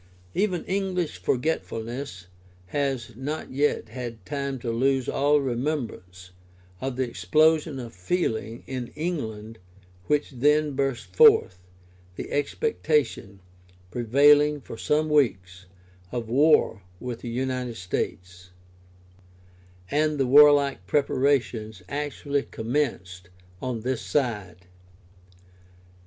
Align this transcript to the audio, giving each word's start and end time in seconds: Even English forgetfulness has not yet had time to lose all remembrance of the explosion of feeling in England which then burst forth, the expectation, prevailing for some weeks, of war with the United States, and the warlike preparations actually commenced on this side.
Even 0.33 0.65
English 0.65 1.19
forgetfulness 1.21 2.25
has 2.69 3.15
not 3.15 3.51
yet 3.51 3.89
had 3.89 4.25
time 4.25 4.57
to 4.57 4.71
lose 4.71 5.07
all 5.07 5.39
remembrance 5.39 6.31
of 6.81 6.95
the 6.95 7.07
explosion 7.07 7.77
of 7.79 7.93
feeling 7.93 8.63
in 8.65 8.87
England 8.95 9.59
which 10.07 10.31
then 10.31 10.71
burst 10.75 11.15
forth, 11.15 11.59
the 12.15 12.31
expectation, 12.31 13.41
prevailing 13.91 14.59
for 14.59 14.75
some 14.75 15.07
weeks, 15.07 15.67
of 16.11 16.27
war 16.29 16.81
with 16.99 17.19
the 17.21 17.29
United 17.29 17.75
States, 17.77 18.49
and 19.91 20.17
the 20.17 20.25
warlike 20.25 20.87
preparations 20.87 21.83
actually 21.87 22.41
commenced 22.41 23.29
on 23.61 23.81
this 23.81 24.01
side. 24.01 24.65